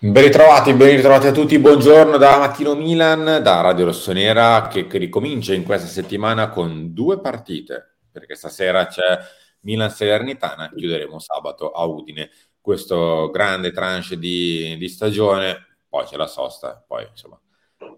[0.00, 4.96] Ben ritrovati, ben ritrovati a tutti, buongiorno da Mattino Milan, da Radio Rossonera che, che
[4.96, 9.18] ricomincia in questa settimana con due partite, perché stasera c'è
[9.62, 12.30] Milan Salernitana, chiuderemo sabato a Udine
[12.60, 17.36] questo grande tranche di, di stagione, poi c'è la sosta, poi insomma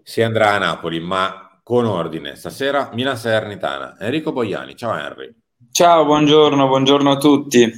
[0.01, 2.35] si andrà a Napoli, ma con ordine.
[2.35, 5.31] Stasera Milan Salernitana, Enrico Boiani, ciao Henry.
[5.71, 7.71] Ciao, buongiorno, buongiorno a tutti,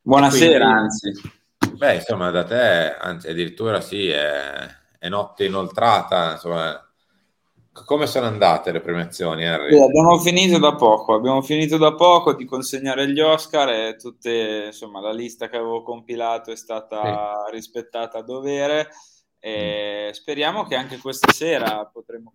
[0.00, 1.40] buonasera quindi, anzi.
[1.76, 4.66] Beh, insomma, da te, anzi, addirittura sì, è,
[4.98, 6.86] è notte inoltrata, insomma.
[7.86, 9.74] Come sono andate le premiazioni, Harry?
[9.74, 14.64] Sì, abbiamo finito da poco, abbiamo finito da poco di consegnare gli Oscar e tutte,
[14.66, 17.54] insomma, la lista che avevo compilato è stata sì.
[17.54, 18.90] rispettata a dovere
[19.38, 20.12] e mm.
[20.12, 22.34] speriamo che anche questa sera potremo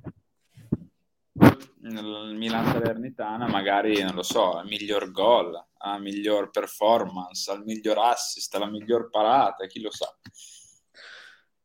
[1.82, 7.98] nel Milan Salernitana magari, non lo so, il miglior gol, la miglior performance, al miglior
[8.00, 10.14] assist, la miglior parata, chi lo sa.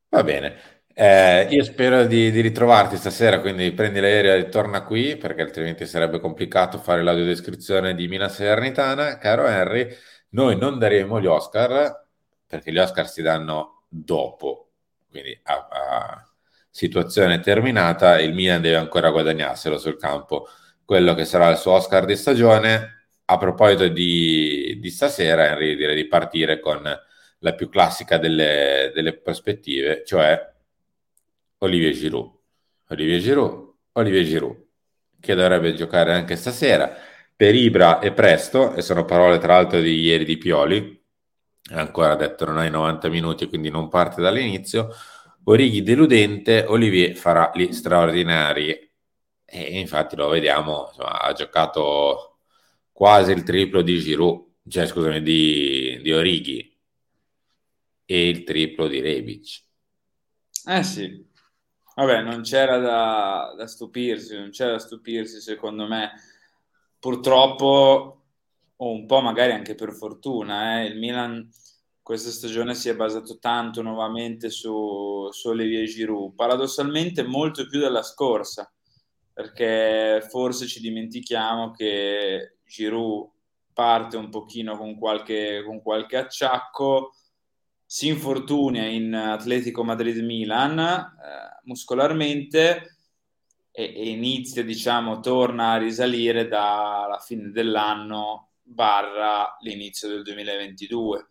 [0.08, 0.80] Va bene.
[0.94, 5.86] Eh, io spero di, di, ritrovarti stasera, quindi prendi l'aereo e torna qui, perché altrimenti
[5.86, 9.16] sarebbe complicato fare l'audiodescrizione di Milan Salernitana.
[9.16, 9.88] Caro Henry,
[10.30, 12.06] noi non daremo gli Oscar,
[12.46, 14.72] perché gli Oscar si danno dopo,
[15.08, 16.31] quindi a, a
[16.72, 20.48] situazione terminata, il Milan deve ancora guadagnarselo sul campo.
[20.84, 25.94] Quello che sarà il suo Oscar di stagione a proposito di, di stasera, Henry, direi
[25.94, 26.82] di partire con
[27.38, 30.50] la più classica delle, delle prospettive, cioè
[31.58, 32.30] Olivier Giroud.
[32.88, 34.64] Olivier Giroud, Olivier Giroud,
[35.20, 36.94] che dovrebbe giocare anche stasera.
[37.36, 41.00] Per Ibra e presto, e sono parole tra l'altro di ieri di Pioli,
[41.70, 44.88] ancora detto non hai 90 minuti, quindi non parte dall'inizio.
[45.44, 48.90] Orighi deludente, Olivier farà gli straordinari.
[49.44, 52.38] E infatti lo vediamo, insomma, ha giocato
[52.92, 56.78] quasi il triplo di Giroud, cioè scusami, di, di Orighi
[58.04, 59.62] e il triplo di Rebic.
[60.66, 61.26] Eh sì,
[61.96, 66.12] vabbè, non c'era da, da stupirsi, non c'era da stupirsi secondo me.
[66.98, 68.22] Purtroppo,
[68.76, 71.48] o un po' magari anche per fortuna, eh, il Milan
[72.02, 78.02] questa stagione si è basato tanto nuovamente su, su Olivier Giroud, paradossalmente molto più della
[78.02, 78.72] scorsa,
[79.32, 83.30] perché forse ci dimentichiamo che Giroud
[83.72, 87.14] parte un pochino con qualche, con qualche acciacco,
[87.84, 92.96] si infortuna in Atletico Madrid-Milan eh, muscolarmente
[93.70, 101.28] e, e, inizia, diciamo, torna a risalire dalla fine dell'anno barra l'inizio del 2022,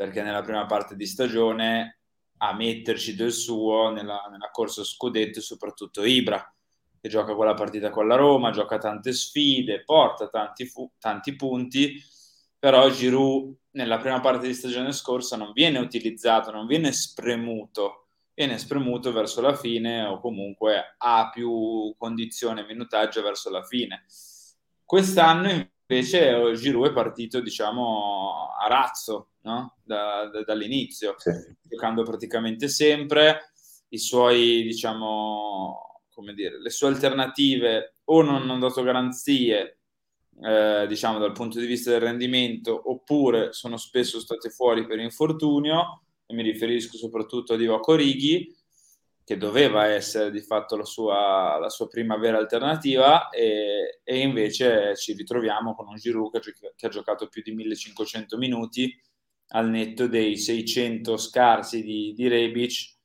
[0.00, 1.98] perché nella prima parte di stagione
[2.38, 6.42] a metterci del suo nella, nella corsa scudetto soprattutto Ibra
[6.98, 12.02] che gioca quella partita con la Roma, gioca tante sfide, porta tanti, fu- tanti punti,
[12.58, 18.56] però Giroud nella prima parte di stagione scorsa non viene utilizzato, non viene spremuto, viene
[18.56, 24.06] spremuto verso la fine o comunque ha più condizione minutaggio verso la fine.
[24.82, 29.76] Quest'anno invece Giroud è partito, diciamo, a razzo, no?
[29.82, 31.30] da, da, dall'inizio, sì.
[31.62, 33.52] giocando praticamente sempre,
[33.88, 39.78] i suoi, diciamo, come dire, le sue alternative o non hanno dato garanzie,
[40.42, 46.02] eh, diciamo, dal punto di vista del rendimento, oppure sono spesso state fuori per infortunio,
[46.26, 48.54] e mi riferisco soprattutto a Divock Orighi,
[49.24, 54.96] che doveva essere di fatto la sua, la sua prima vera alternativa, e, e, invece
[54.96, 58.92] ci ritroviamo con un Giroud che, che ha giocato più di 1500 minuti
[59.52, 62.98] al netto dei 600 scarsi di, di Rebic,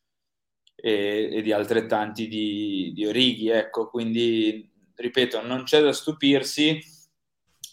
[0.76, 3.50] e, e di altrettanti di, di Orighi.
[3.50, 6.80] Ecco, quindi ripeto, non c'è da stupirsi,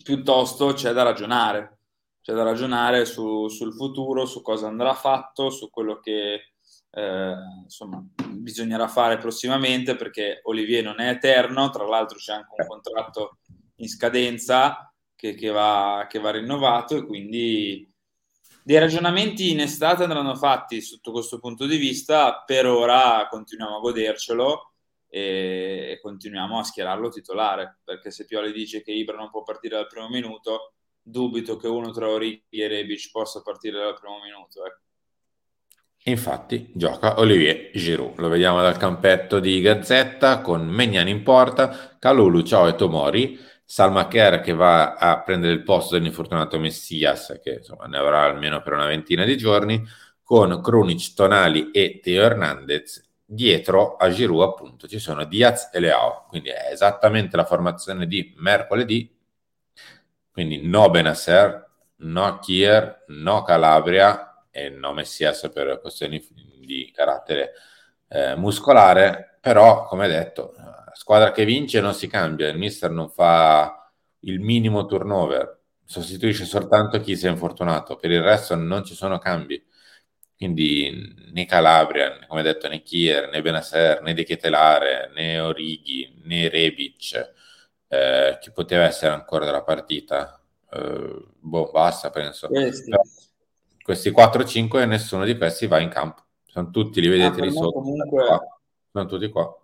[0.02, 1.78] piuttosto c'è da ragionare.
[2.22, 6.52] C'è da ragionare su, sul futuro, su cosa andrà fatto, su quello che
[6.90, 7.34] eh,
[7.64, 13.38] insomma, bisognerà fare prossimamente, perché Olivier non è eterno, tra l'altro c'è anche un contratto
[13.76, 17.91] in scadenza che, che, va, che va rinnovato e quindi
[18.64, 23.81] dei ragionamenti in estate andranno fatti sotto questo punto di vista, per ora continuiamo a
[23.81, 24.72] godercelo
[25.08, 29.87] e, continuiamo a schierarlo titolare, perché se Pioli dice che Ibra non può partire dal
[29.87, 34.64] primo minuto, dubito che uno tra Origi e Rebic possa partire dal primo minuto.
[34.64, 34.81] Ecco.
[36.04, 42.42] Infatti gioca Olivier Giroud, lo vediamo dal campetto di Gazzetta con Megnani in porta, Calulu,
[42.42, 43.38] Ciao e Tomori
[43.72, 48.60] Salma Kerr che va a prendere il posto dell'infortunato Messias, che insomma ne avrà almeno
[48.60, 49.82] per una ventina di giorni,
[50.22, 53.02] con Krunic, Tonali e Teo Hernandez.
[53.24, 58.34] Dietro a Giroud, appunto, ci sono Diaz e Leao, quindi è esattamente la formazione di
[58.36, 59.10] mercoledì.
[60.30, 66.22] Quindi no Benasser, no Kier, no Calabria e no Messias per questioni
[66.60, 67.52] di carattere
[68.12, 70.55] eh, muscolare, però come detto,
[70.93, 77.00] squadra che vince non si cambia, il mister non fa il minimo turnover, sostituisce soltanto
[77.00, 79.62] chi si è infortunato, per il resto non ci sono cambi.
[80.37, 86.49] Quindi né Calabria, come detto, né Kier, né Benaser, né De Ketelare, né Orighi, né
[86.49, 87.32] Rebic,
[87.87, 90.41] eh, chi poteva essere ancora della partita.
[90.69, 92.49] Eh, boh, basta, penso.
[92.49, 92.91] Questi,
[93.82, 96.25] questi 4-5 nessuno di questi va in campo.
[96.52, 97.72] Sono tutti, li vedete ah, lì sotto.
[97.72, 98.25] Comunque...
[98.93, 99.58] Sono tutti qua.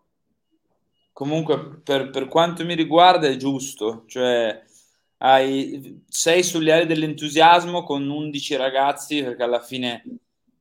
[1.12, 4.04] Comunque, per, per, quanto mi riguarda, è giusto.
[4.06, 4.62] Cioè,
[5.18, 10.02] hai, sei sulle ali dell'entusiasmo con 11 ragazzi, perché alla fine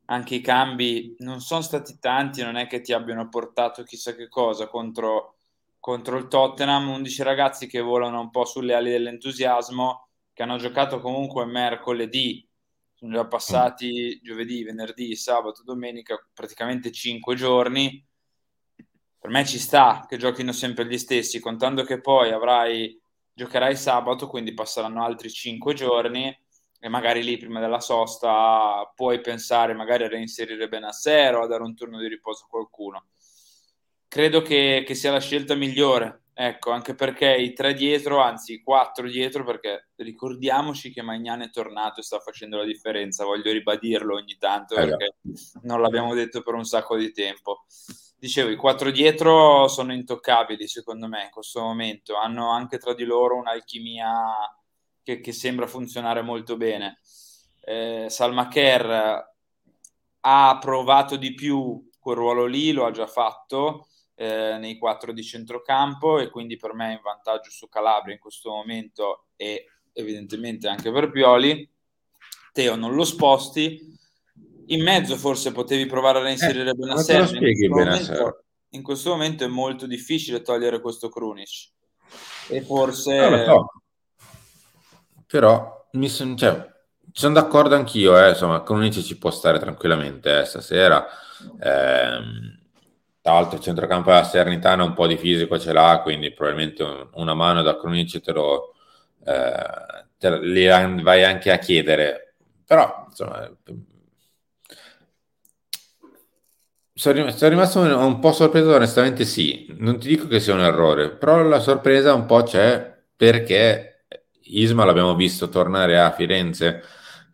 [0.08, 4.28] anche i cambi non sono stati tanti, non è che ti abbiano portato chissà che
[4.28, 5.36] cosa contro,
[5.80, 11.00] contro il Tottenham, 11 ragazzi che volano un po' sulle ali dell'entusiasmo, che hanno giocato
[11.00, 12.47] comunque mercoledì,
[12.98, 18.04] sono già passati giovedì, venerdì, sabato, domenica, praticamente 5 giorni.
[19.20, 23.00] Per me ci sta che giochino sempre gli stessi, contando che poi avrai,
[23.34, 26.36] giocherai sabato, quindi passeranno altri 5 giorni
[26.80, 31.62] e magari lì prima della sosta puoi pensare magari a reinserire Benasser o a dare
[31.62, 33.10] un turno di riposo a qualcuno.
[34.08, 38.62] Credo che, che, sia la scelta migliore, ecco, anche perché i tre dietro, anzi i
[38.62, 44.14] quattro dietro, perché ricordiamoci che Magnan è tornato e sta facendo la differenza, voglio ribadirlo
[44.14, 45.16] ogni tanto eh perché
[45.64, 47.66] non l'abbiamo detto per un sacco di tempo.
[48.20, 53.04] Dicevo, i quattro dietro sono intoccabili secondo me in questo momento, hanno anche tra di
[53.04, 54.08] loro un'alchimia
[55.02, 57.00] che, che sembra funzionare molto bene.
[57.62, 58.92] Eh, Salma Kerr
[60.20, 63.88] ha provato di più quel ruolo lì, lo ha già fatto
[64.20, 68.20] eh, nei quattro di centrocampo e quindi per me è in vantaggio su Calabria in
[68.20, 71.70] questo momento e evidentemente anche per Pioli.
[72.52, 73.96] Teo non lo sposti.
[74.70, 77.32] In mezzo forse potevi provare a reinserire eh, Benasser.
[77.36, 78.34] In,
[78.70, 81.70] in questo momento è molto difficile togliere questo Krunic.
[82.50, 83.20] E forse...
[83.20, 83.66] Ah,
[85.28, 86.66] però mi son, cioè,
[87.12, 91.06] sono d'accordo anch'io, eh, insomma, Crunici ci può stare tranquillamente eh, stasera.
[91.60, 92.20] Eh,
[93.28, 97.10] tra l'altro il centrocampo della Sernitana un po' di fisico ce l'ha, quindi probabilmente un,
[97.16, 98.74] una mano da Crunici te lo
[99.26, 100.66] eh, te, li
[101.02, 102.36] vai anche a chiedere.
[102.66, 103.52] Però, insomma,
[106.94, 109.76] sono rimasto un po' sorpreso, onestamente sì.
[109.78, 114.06] Non ti dico che sia un errore, però la sorpresa un po' c'è perché
[114.44, 116.82] Isma l'abbiamo visto tornare a Firenze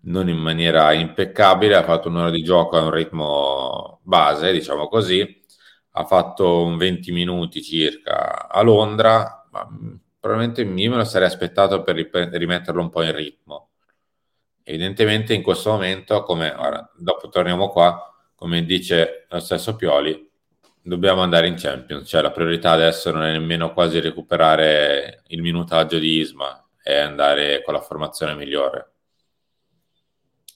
[0.05, 5.42] non in maniera impeccabile, ha fatto un'ora di gioco a un ritmo base, diciamo così,
[5.95, 9.67] ha fatto un 20 minuti circa a Londra, ma
[10.19, 13.69] probabilmente io me lo sarei aspettato per rimetterlo un po' in ritmo.
[14.63, 20.29] Evidentemente in questo momento, come ora, dopo torniamo qua, come dice lo stesso Pioli,
[20.81, 25.99] dobbiamo andare in Champions, cioè la priorità adesso non è nemmeno quasi recuperare il minutaggio
[25.99, 28.91] di Isma, e andare con la formazione migliore.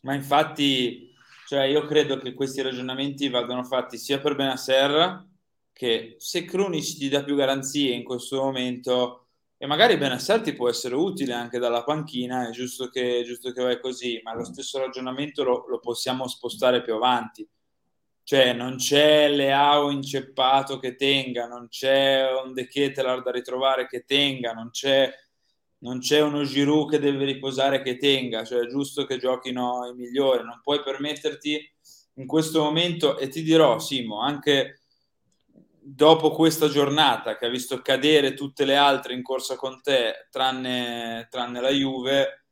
[0.02, 1.07] Ma infatti,
[1.48, 5.26] cioè io credo che questi ragionamenti vadano fatti sia per Benasser,
[5.72, 10.68] che se Krunic ti dà più garanzie in questo momento, e magari Benasser ti può
[10.68, 14.78] essere utile anche dalla panchina, è giusto che, giusto che vai così, ma lo stesso
[14.80, 17.48] ragionamento lo, lo possiamo spostare più avanti.
[18.24, 24.04] Cioè, non c'è Leao inceppato che tenga, non c'è un De Ketelar da ritrovare che
[24.04, 25.10] tenga, non c'è
[25.88, 29.96] non c'è uno Giroud che deve riposare che tenga, cioè è giusto che giochino i
[29.96, 31.74] migliori, non puoi permetterti
[32.16, 34.82] in questo momento, e ti dirò Simo, anche
[35.80, 41.28] dopo questa giornata che ha visto cadere tutte le altre in corsa con te, tranne,
[41.30, 42.46] tranne la Juve,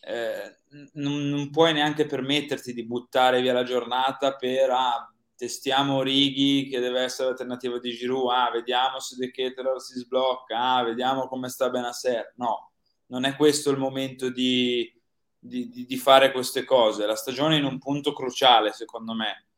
[0.00, 0.56] eh,
[0.94, 5.11] non, non, puoi neanche permetterti di buttare via la giornata per ah,
[5.42, 10.76] testiamo Righi che deve essere l'alternativa di Giroud, ah, vediamo se De Ketelaere si sblocca,
[10.76, 12.34] ah, vediamo come sta Benasser.
[12.36, 12.70] No,
[13.06, 14.88] non è questo il momento di,
[15.36, 17.06] di, di, fare queste cose.
[17.06, 19.48] La stagione è in un punto cruciale, secondo me.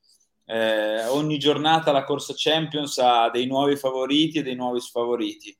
[0.47, 5.55] Eh, ogni giornata la corsa Champions ha dei nuovi favoriti e dei nuovi sfavoriti.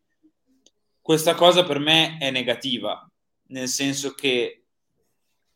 [1.03, 3.07] Questa cosa per me è negativa,
[3.49, 4.65] nel senso che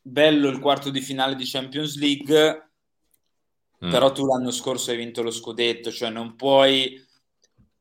[0.02, 2.67] bello il quarto di finale di Champions League,
[3.84, 3.90] Mm.
[3.90, 7.04] Però tu l'anno scorso hai vinto lo scudetto, cioè non puoi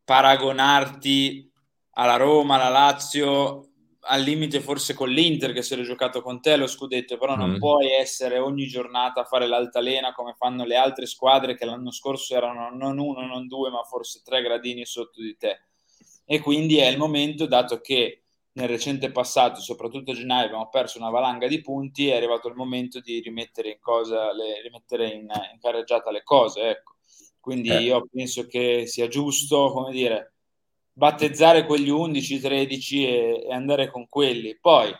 [0.03, 1.51] paragonarti
[1.91, 3.67] alla Roma, alla Lazio,
[4.09, 7.51] al limite forse con l'Inter che se l'è giocato con te lo scudetto, però non
[7.51, 7.57] mm.
[7.57, 12.35] puoi essere ogni giornata a fare l'altalena come fanno le altre squadre che l'anno scorso
[12.35, 15.61] erano non uno, non due, ma forse tre gradini sotto di te.
[16.25, 18.26] E quindi è il momento, dato che
[18.57, 22.55] nel recente passato, soprattutto a gennaio, abbiamo perso una valanga di punti, è arrivato il
[22.55, 26.69] momento di rimettere in, cosa, le, rimettere in, in carreggiata le cose.
[26.69, 26.95] Ecco.
[27.39, 27.81] Quindi eh.
[27.81, 30.33] io penso che sia giusto, come dire,
[30.91, 34.57] battezzare quegli 11-13 e, e, andare con quelli.
[34.59, 34.91] Poi,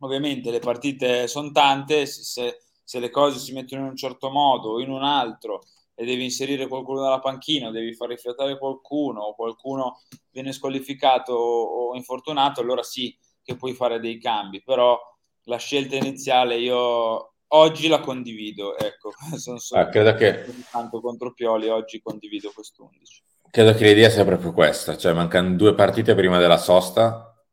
[0.00, 4.70] ovviamente, le partite sono tante, se, se le cose si mettono in un certo modo
[4.70, 5.62] o in un altro
[5.94, 11.94] e devi inserire qualcuno dalla panchina, devi far rifiatare qualcuno o qualcuno viene squalificato o,
[11.94, 14.98] infortunato, allora sì che puoi fare dei cambi, però
[15.44, 20.44] la scelta iniziale io oggi la condivido, ecco, sono, sono ah, credo che...
[20.70, 23.50] tanto contro Pioli, oggi condivido quest'11.
[23.50, 27.44] Credo che l'idea sia proprio questa, cioè mancano due partite prima della sosta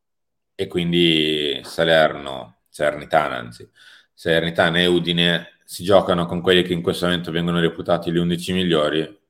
[0.54, 3.68] e quindi Salerno, Salernitana anzi,
[4.14, 8.52] Salernitana e Udine si giocano con quelli che in questo momento vengono reputati gli 11
[8.54, 9.20] migliori,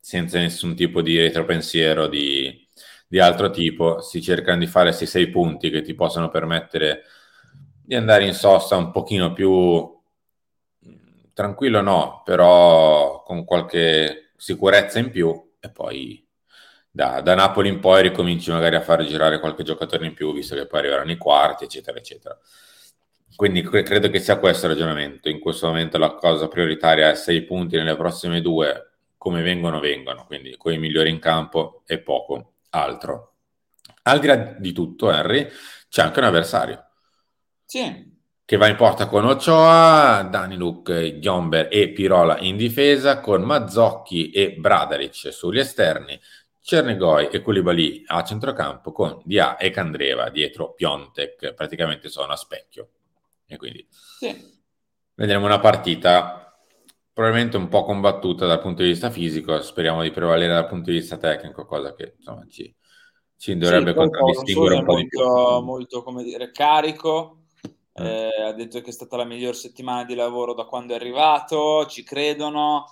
[0.00, 2.66] senza nessun tipo di retropensiero di,
[3.06, 7.04] di altro tipo, si cercano di fare questi sei punti che ti possono permettere
[7.84, 9.96] di andare in sosta un pochino più
[11.32, 16.26] tranquillo, no, però con qualche sicurezza in più e poi
[16.90, 20.56] da, da, Napoli in poi ricominci magari a far girare qualche giocatore in più, visto
[20.56, 22.36] che poi arriveranno i quarti, eccetera, eccetera.
[23.34, 25.28] Quindi credo che sia questo il ragionamento.
[25.28, 30.24] In questo momento la cosa prioritaria è sei punti nelle prossime due, come vengono, vengono,
[30.26, 33.32] quindi con i migliori in campo e poco altro.
[34.02, 35.48] Al di là di tutto, Henry,
[35.88, 36.84] c'è anche un avversario.
[37.64, 38.14] Sì.
[38.44, 44.30] Che va in porta con Ochoa, Dani Luke, Giomber e Pirola in difesa, con Mazzocchi
[44.30, 46.18] e Bradaric sugli esterni,
[46.62, 52.90] Cernegoi e Koulibaly a centrocampo, con Dia e Candreva dietro Piontek, praticamente sono a specchio.
[53.46, 54.34] E quindi sì.
[55.14, 56.46] vedremo una partita
[57.16, 60.98] probabilmente un po' combattuta dal punto di vista fisico, speriamo di prevalere dal punto di
[60.98, 62.74] vista tecnico, cosa che insomma ci,
[63.38, 65.62] ci dovrebbe sì, contraddistinguere un po' molto.
[65.64, 67.44] Molto, come dire, carico,
[67.98, 68.04] mm.
[68.04, 71.86] eh, ha detto che è stata la miglior settimana di lavoro da quando è arrivato,
[71.86, 72.84] ci credono,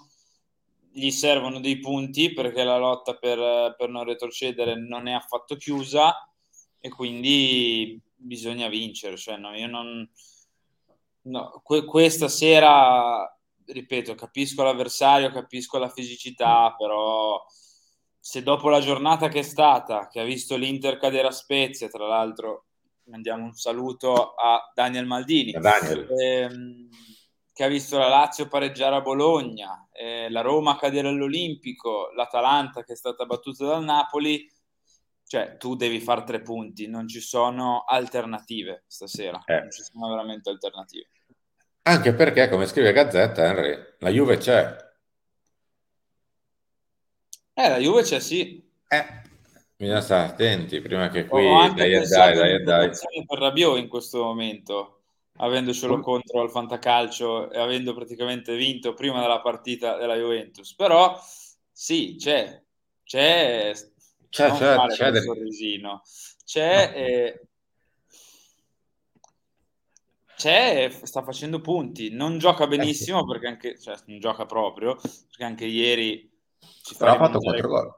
[0.90, 6.30] gli servono dei punti perché la lotta per, per non retrocedere non è affatto chiusa
[6.78, 10.08] e quindi bisogna vincere, cioè no, io non
[11.24, 17.42] No, que- questa sera, ripeto, capisco l'avversario, capisco la fisicità, però
[18.18, 22.06] se dopo la giornata che è stata, che ha visto l'Inter cadere a Spezia, tra
[22.06, 22.66] l'altro
[23.04, 26.08] mandiamo un saluto a Daniel Maldini, Daniel.
[26.18, 26.88] Ehm,
[27.52, 32.94] che ha visto la Lazio pareggiare a Bologna, eh, la Roma cadere all'Olimpico, l'Atalanta che
[32.94, 34.50] è stata battuta dal Napoli,
[35.26, 39.60] cioè tu devi fare tre punti, non ci sono alternative stasera, eh.
[39.60, 41.08] non ci sono veramente alternative.
[41.86, 44.74] Anche perché, come scrive Gazzetta, Henry, la Juve c'è.
[47.52, 48.66] Eh, la Juve c'è, sì.
[48.88, 49.04] Eh,
[49.76, 52.90] bisogna stare attenti prima che qui Ho anche dai, dai, dai, dai.
[53.26, 55.02] per Rabiot in questo momento,
[55.36, 60.74] avendocelo contro al Fantacalcio e avendo praticamente vinto prima della partita della Juventus.
[60.74, 61.20] Però
[61.70, 62.62] sì, c'è,
[63.04, 63.72] c'è,
[64.30, 65.22] c'è, c'è, c'è, del...
[65.22, 66.02] sorrisino.
[66.46, 66.94] C'è no.
[66.94, 67.40] eh,
[70.36, 75.44] c'è, sta facendo punti, non gioca benissimo eh perché anche, cioè, non gioca proprio, perché
[75.44, 76.30] anche ieri
[76.82, 77.94] ci Però ha fatto 4 gol.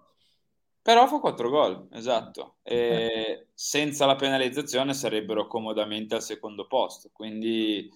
[0.83, 2.57] Però fa 4 gol, esatto.
[2.62, 3.47] E eh.
[3.55, 7.90] senza la penalizzazione sarebbero comodamente al secondo posto, quindi,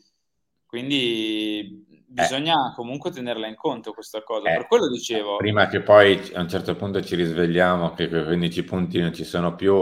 [0.67, 2.75] quindi bisogna eh.
[2.75, 4.51] comunque tenerla in conto questa cosa.
[4.51, 4.57] Eh.
[4.57, 5.37] Per quello dicevo...
[5.37, 9.25] Prima che poi a un certo punto ci risvegliamo che quei 15 punti non ci
[9.25, 9.75] sono più,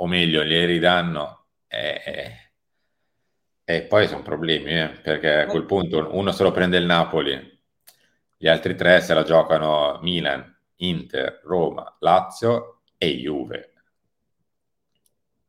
[0.00, 2.47] o meglio, li ridanno, eh,
[3.70, 7.60] e poi sono problemi, eh, perché a quel punto uno se lo prende il Napoli,
[8.34, 13.74] gli altri tre se la giocano Milan, Inter, Roma, Lazio e Juve.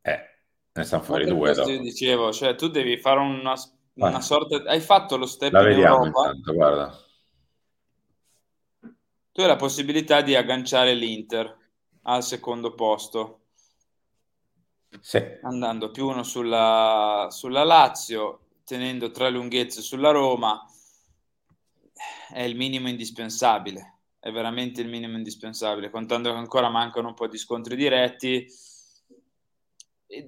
[0.02, 0.20] Eh,
[0.74, 1.54] ne stanno fuori due.
[1.54, 1.70] Dopo.
[1.70, 3.54] dicevo, cioè tu devi fare una,
[3.94, 4.70] una sorta...
[4.70, 6.28] Hai fatto lo step la vediamo in Europa.
[6.28, 7.06] Intanto, guarda.
[9.32, 11.58] Tu hai la possibilità di agganciare l'Inter
[12.02, 13.39] al secondo posto
[15.00, 15.22] sì.
[15.44, 20.64] andando più uno sulla, sulla Lazio, tenendo tre lunghezze sulla Roma,
[22.32, 27.28] è il minimo indispensabile, è veramente il minimo indispensabile, contando che ancora mancano un po'
[27.28, 28.46] di scontri diretti.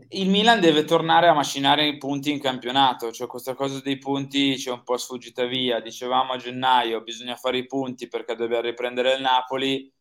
[0.09, 4.55] Il Milan deve tornare a macinare i punti in campionato, cioè questa cosa dei punti
[4.55, 5.79] c'è un po' sfuggita via.
[5.79, 9.91] Dicevamo a gennaio bisogna fare i punti perché dobbiamo riprendere il Napoli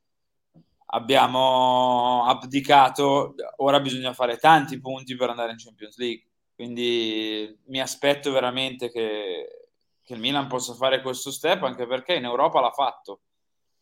[0.90, 6.25] abbiamo abdicato, ora bisogna fare tanti punti per andare in Champions League.
[6.54, 9.68] Quindi mi aspetto veramente che,
[10.02, 13.20] che, il Milan possa fare questo step, anche perché in Europa l'ha fatto.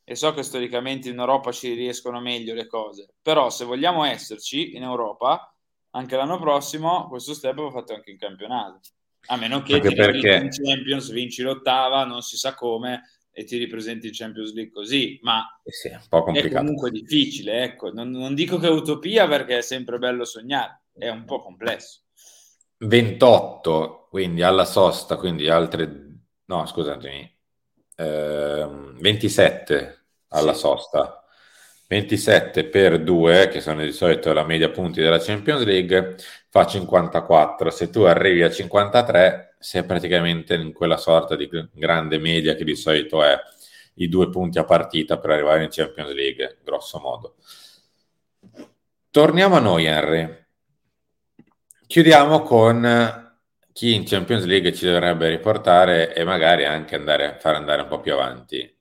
[0.04, 3.14] E so che storicamente in Europa ci riescono meglio le cose.
[3.20, 5.52] Però se vogliamo esserci in Europa,
[5.90, 8.80] anche l'anno prossimo, questo step va fatto anche in campionato.
[9.26, 13.02] A meno che Anche perché- in Champions, vinci l'ottava, non si sa come,
[13.38, 15.98] e ti ripresenti in Champions League così, ma Eh sì, è
[16.30, 17.92] è comunque difficile, ecco.
[17.92, 22.02] Non, non dico che è utopia perché è sempre bello sognare, è un po' complesso.
[22.78, 26.06] 28, quindi alla sosta, quindi altre...
[26.46, 27.36] No, scusatemi.
[27.96, 30.60] Ehm, 27 alla Sì.
[30.60, 31.22] sosta.
[31.88, 36.16] 27 per 2, che sono di solito la media punti della Champions League,
[36.50, 37.70] fa 54.
[37.70, 42.64] Se tu arrivi a 53, sei praticamente in quella sorta di gr- grande media che
[42.64, 43.36] di solito è
[43.94, 47.36] i due punti a partita per arrivare in Champions League, grosso modo.
[49.10, 50.46] Torniamo a noi, Henry.
[51.86, 53.32] Chiudiamo con
[53.72, 58.00] chi in Champions League ci dovrebbe riportare e magari anche andare, far andare un po'
[58.00, 58.77] più avanti.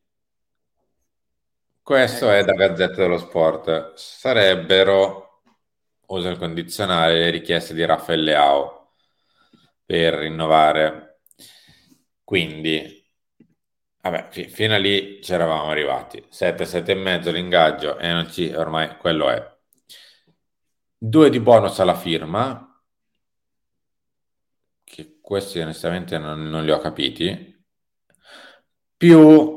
[1.88, 3.94] Questo è da Gazzetta dello Sport.
[3.94, 5.44] Sarebbero,
[6.08, 8.96] uso il condizionale, le richieste di Raffaele Leao
[9.86, 11.22] per rinnovare.
[12.26, 13.10] Quindi,
[14.02, 16.26] vabbè, fi- fino a lì ci eravamo arrivati.
[16.28, 19.58] 7, 7 e mezzo l'ingaggio e non ci, ormai quello è.
[20.98, 22.84] Due di bonus alla firma,
[24.84, 27.66] che questi onestamente non, non li ho capiti,
[28.98, 29.57] più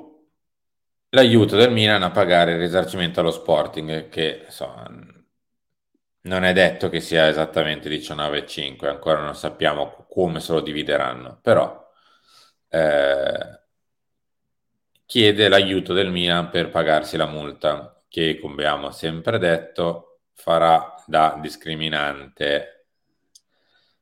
[1.10, 4.88] l'aiuto del Milan a pagare il risarcimento allo Sporting, che insomma,
[6.22, 11.88] non è detto che sia esattamente 19,5, ancora non sappiamo come se lo divideranno, però
[12.68, 13.60] eh,
[15.06, 21.38] chiede l'aiuto del Milan per pagarsi la multa, che come abbiamo sempre detto farà da
[21.40, 22.86] discriminante.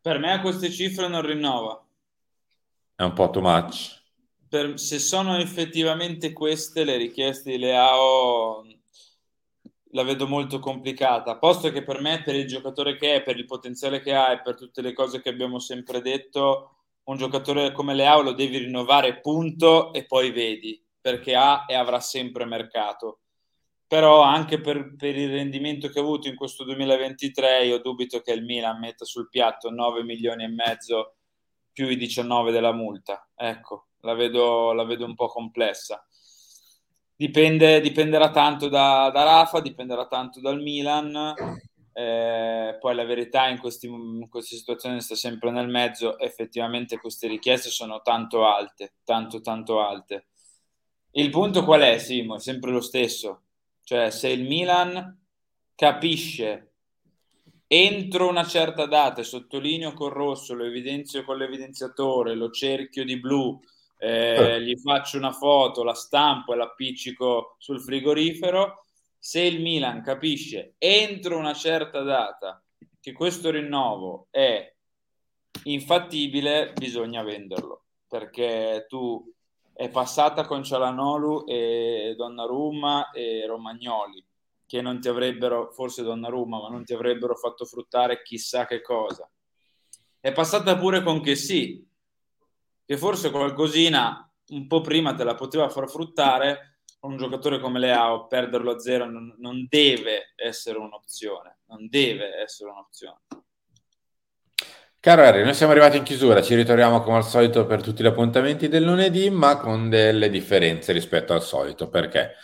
[0.01, 1.83] Per me a queste cifre non rinnova.
[2.95, 3.98] È un po' too much.
[4.49, 8.65] Per- se sono effettivamente queste le richieste di Leao,
[9.93, 11.39] la vedo molto complicata.
[11.39, 14.43] Posto che per me, per il giocatore che è, per il potenziale che ha e
[14.43, 19.21] per tutte le cose che abbiamo sempre detto, un giocatore come Leao lo devi rinnovare,
[19.21, 23.21] punto, e poi vedi, perché ha e avrà sempre mercato.
[23.87, 28.33] Però anche per, per il rendimento che ha avuto in questo 2023, io dubito che
[28.33, 31.15] il Milan metta sul piatto 9 milioni e mezzo
[31.73, 33.27] più i 19 della multa.
[33.35, 36.07] Ecco, la vedo, la vedo un po' complessa.
[37.17, 41.35] Dipende, dipenderà tanto da, da Rafa, dipenderà tanto dal Milan.
[41.93, 46.19] Eh, poi la verità in, questi, in queste situazioni sta sempre nel mezzo.
[46.19, 50.27] Effettivamente queste richieste sono tanto alte, tanto tanto alte.
[51.13, 52.37] Il punto qual è, Simo?
[52.37, 53.43] È sempre lo stesso.
[53.83, 55.19] Cioè, se il Milan
[55.75, 56.75] capisce
[57.67, 63.61] entro una certa data, sottolineo col rosso, lo evidenzio con l'evidenziatore, lo cerchio di blu,
[63.99, 68.85] eh, gli faccio una foto, la stampo e l'appiccico sul frigorifero.
[69.19, 72.63] Se il Milan capisce entro una certa data
[73.01, 74.73] che questo rinnovo è
[75.65, 79.31] infattibile, bisogna venderlo perché tu
[79.73, 84.25] è passata con Cialanolu e Donnarumma e Romagnoli
[84.67, 89.31] che non ti avrebbero, forse Donnarumma, ma non ti avrebbero fatto fruttare chissà che cosa.
[90.21, 91.88] È passata pure con che sì,
[92.89, 98.27] che forse qualcosina un po' prima te la poteva far fruttare un giocatore come Leao,
[98.27, 103.19] perderlo a zero non, non deve essere un'opzione, non deve essere un'opzione.
[104.99, 108.07] Caro Harry, noi siamo arrivati in chiusura, ci ritroviamo come al solito per tutti gli
[108.07, 111.91] appuntamenti del lunedì, ma con delle differenze rispetto al solito.
[111.91, 112.37] Perché?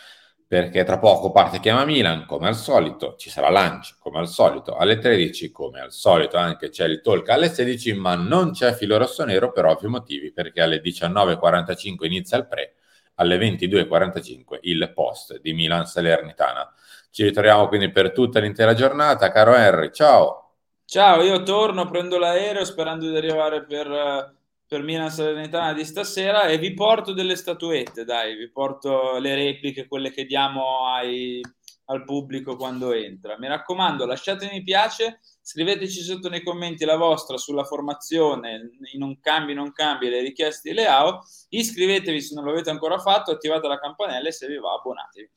[0.47, 4.75] Perché tra poco parte Chiama Milan, come al solito, ci sarà Lunch, come al solito,
[4.75, 8.97] alle 13, come al solito anche c'è il talk alle 16, ma non c'è filo
[8.97, 12.75] rosso-nero per ovvi motivi, perché alle 19.45 inizia il pre,
[13.15, 16.71] alle 22.45 il post di Milan Salernitana.
[17.09, 20.41] Ci ritroviamo quindi per tutta l'intera giornata, caro Henry, ciao!
[20.85, 24.35] Ciao, io torno, prendo l'aereo sperando di arrivare per,
[24.67, 29.87] per Milan Salernitana di stasera e vi porto delle statuette, dai, vi porto le repliche,
[29.87, 31.41] quelle che diamo ai,
[31.85, 33.37] al pubblico quando entra.
[33.37, 39.19] Mi raccomando, lasciate mi piace, scriveteci sotto nei commenti la vostra sulla formazione, in un
[39.19, 43.79] cambio, non cambi, le richieste di Leao, iscrivetevi se non l'avete ancora fatto, attivate la
[43.79, 45.29] campanella e se vi va abbonatevi.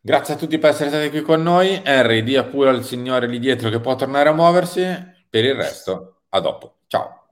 [0.00, 1.80] Grazie a tutti per essere stati qui con noi.
[1.82, 4.82] Henry, dia pure al signore lì dietro che può tornare a muoversi.
[5.28, 6.80] Per il resto, a dopo.
[6.86, 7.23] Ciao.